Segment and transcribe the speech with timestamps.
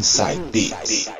[0.00, 1.10] Inside This.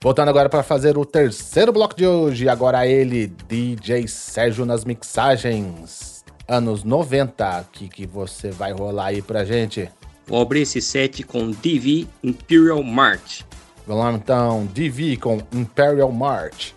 [0.00, 6.24] Voltando agora para fazer o terceiro bloco de hoje, agora ele, DJ Sérgio nas mixagens,
[6.46, 9.90] anos 90, que que você vai rolar aí pra gente?
[10.24, 13.42] Vou abrir esse set com DV Imperial March.
[13.88, 16.72] Vamos lá então, DV com Imperial March.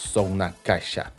[0.00, 1.12] Som na Caixa.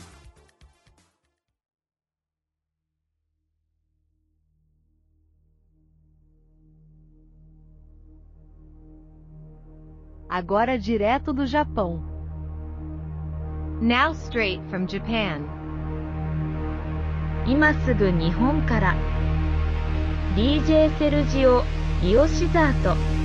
[10.27, 12.01] Agora direto do Japão.
[13.81, 15.45] Now straight from Japan.
[17.47, 18.95] 今すぐ日本から
[20.35, 21.63] DJ セルジオ・
[22.01, 23.20] リオシザート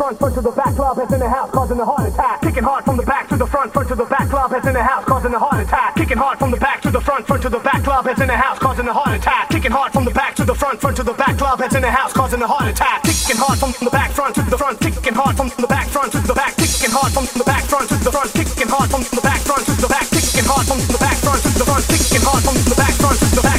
[0.00, 2.40] front, front to the back, club heads in the house, causing a heart attack.
[2.40, 4.72] Kicking hard from the back to the front, front to the back, club heads in
[4.72, 5.94] the house, causing a heart attack.
[5.94, 8.28] Kicking hard from the back to the front, front to the back, club heads in
[8.28, 9.50] the house, causing a heart attack.
[9.50, 11.82] Kicking hard from the back to the front, front to the back, club heads in
[11.82, 13.02] the house, causing a heart attack.
[13.04, 16.12] Kicking hard from the back front to the front, kicking hard from the back front
[16.12, 19.02] to the back, kicking hard from the back front to the front, kicking hard from
[19.04, 21.84] the back front to the back, kicking hard from the back front to the front,
[21.92, 23.49] kicking hard from the back front to the back.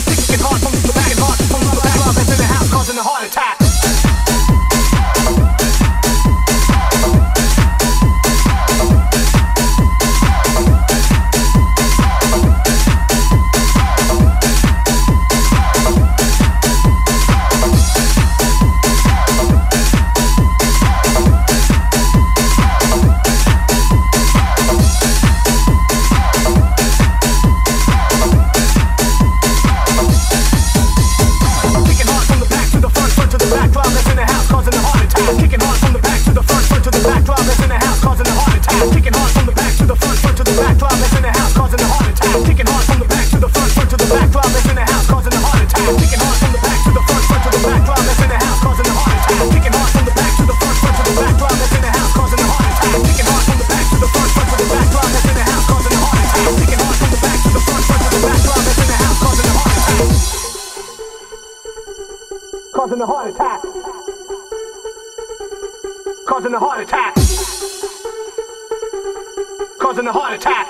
[70.42, 70.68] attack.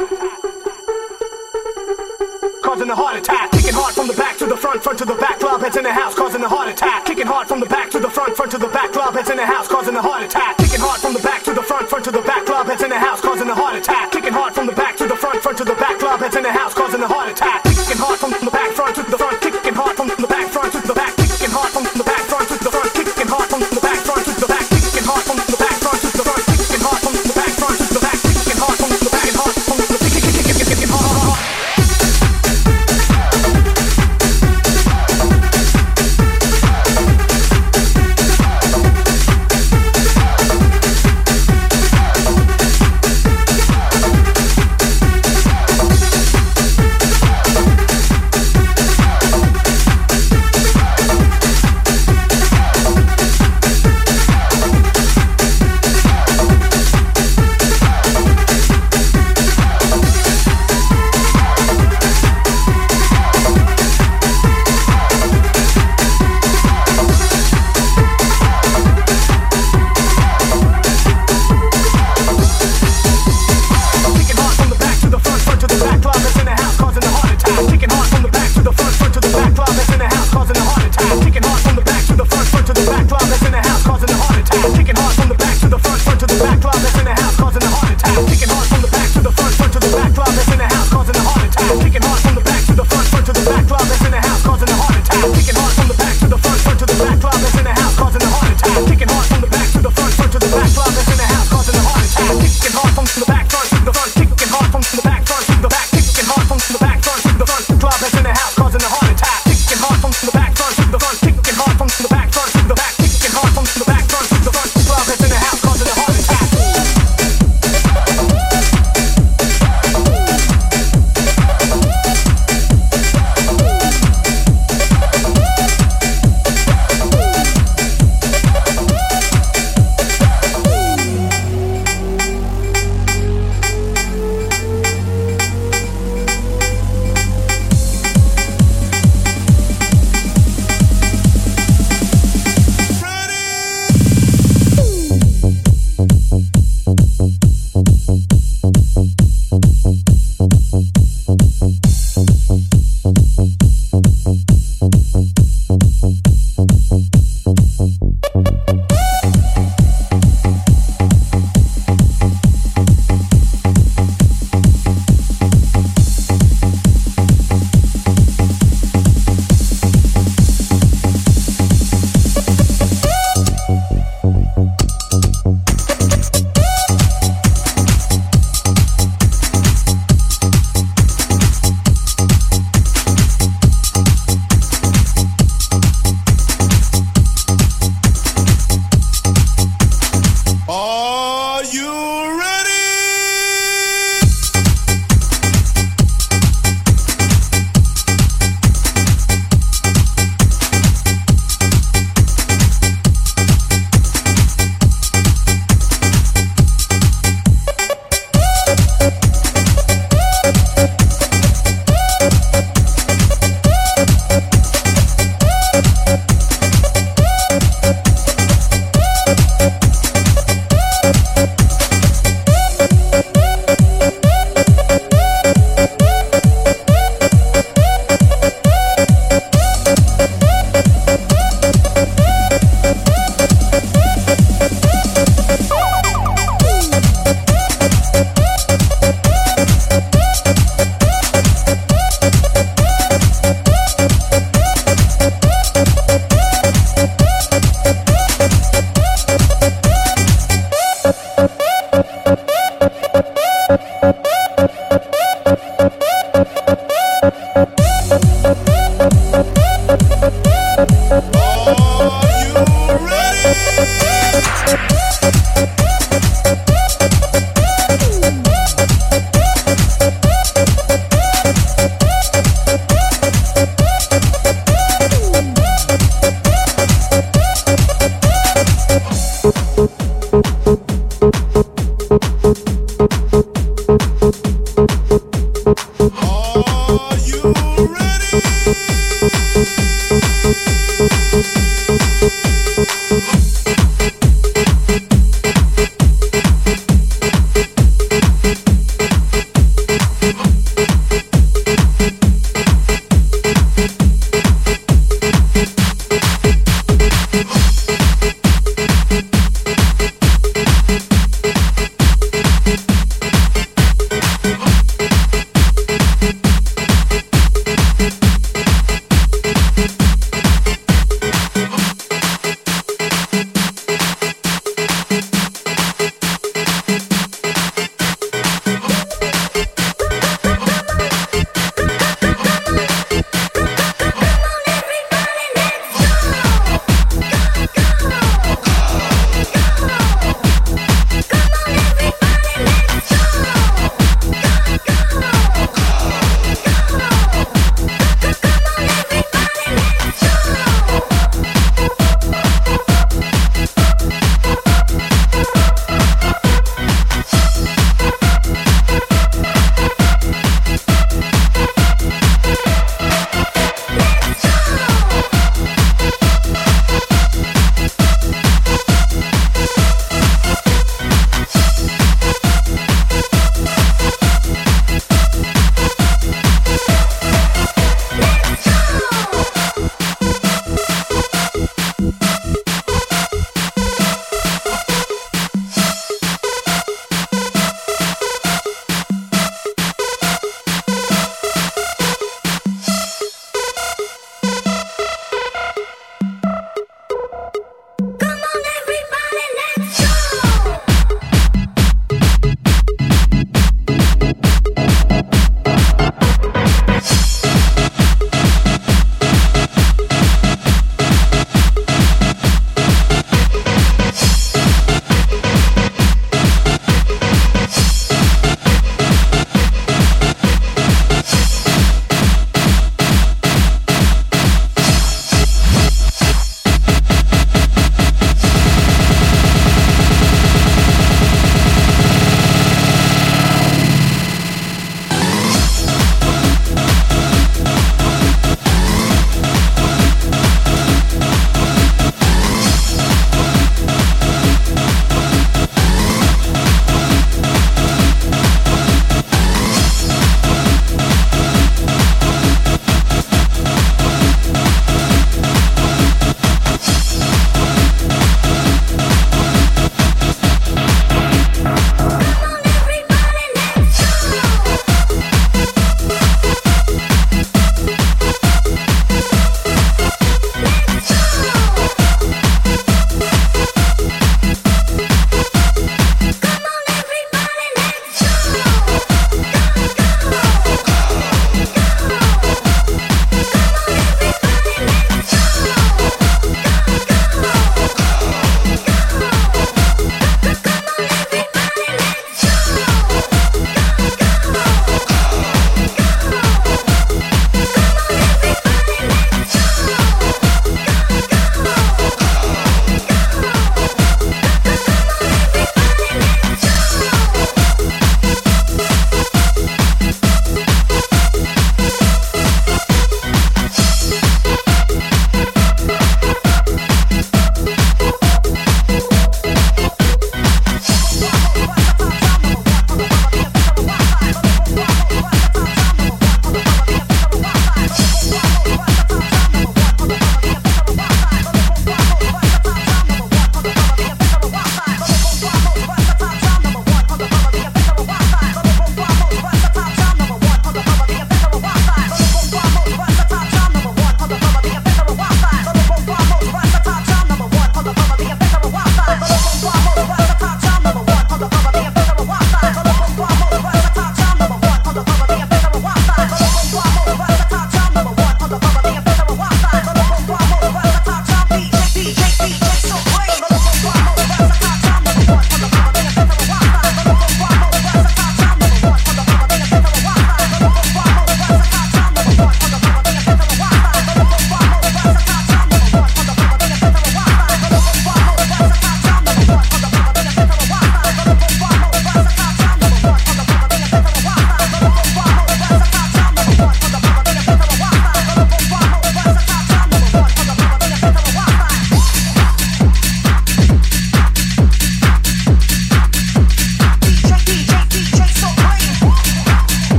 [2.62, 3.51] Causing a heart attack.
[3.51, 5.39] Kicking hard from the back to the front, front to the back.
[5.39, 7.06] Club heads in the house, causing a heart attack.
[7.06, 8.91] Kicking hard from the back to the front, front to the back.
[8.91, 10.61] Club heads in the house, causing a heart attack.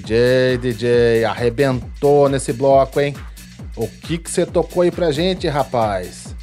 [0.00, 3.14] DJ, DJ, arrebentou nesse bloco, hein?
[3.76, 6.34] O que que você tocou aí pra gente, rapaz?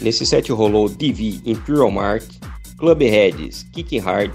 [0.00, 2.24] Nesse set rolou DV Imperial Mark,
[2.76, 4.32] Club Heads, Kicking Hard,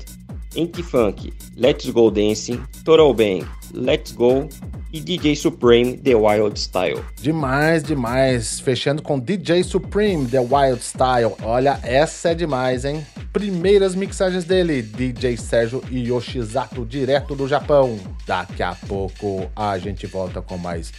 [0.57, 4.47] Anti-Funk, Let's Go Dancing, Total Bang, Let's Go
[4.93, 7.03] e DJ Supreme The Wild Style.
[7.21, 8.59] Demais, demais.
[8.59, 11.35] Fechando com DJ Supreme The Wild Style.
[11.43, 13.05] Olha, essa é demais, hein?
[13.31, 17.99] Primeiras mixagens dele, DJ Sérgio Yoshizato, direto do Japão.
[18.25, 20.91] Daqui a pouco a gente volta com mais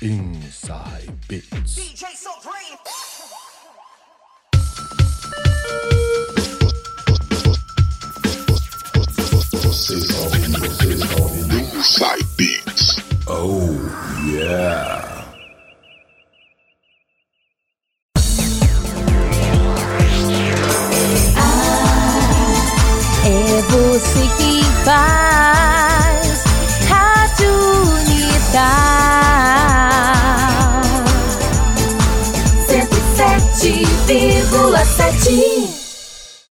[0.00, 1.74] Inside Beats.
[1.74, 2.60] DJ Supreme.
[11.50, 13.09] Inside Beats.
[13.32, 15.19] Oh, yeah.